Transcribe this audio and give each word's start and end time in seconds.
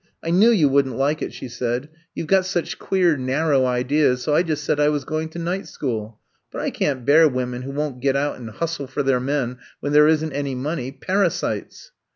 '* 0.19 0.23
I 0.25 0.31
knew 0.31 0.49
you 0.49 0.67
would 0.67 0.87
n 0.87 0.93
't 0.93 0.97
like 0.97 1.21
it, 1.21 1.31
''she 1.35 1.47
said. 1.47 1.87
You 2.15 2.23
've 2.25 2.27
got 2.27 2.47
such 2.47 2.79
queer 2.79 3.15
narrow 3.15 3.67
ideas, 3.67 4.23
so 4.23 4.33
I 4.33 4.41
just 4.41 4.63
said 4.63 4.79
I 4.79 4.89
was 4.89 5.05
going 5.05 5.29
to 5.29 5.37
night 5.37 5.67
school. 5.67 6.17
But 6.51 6.61
I 6.63 6.71
can't 6.71 7.05
bear 7.05 7.29
women 7.29 7.61
who 7.61 7.71
won't 7.71 8.01
get 8.01 8.15
out 8.15 8.37
and 8.37 8.49
hustle 8.49 8.87
for 8.87 9.03
their 9.03 9.19
men 9.19 9.59
when 9.79 9.93
there 9.93 10.07
is 10.07 10.23
n 10.23 10.31
't 10.31 10.35
any 10.35 10.55
money! 10.55 10.91
Parasites 10.91 11.91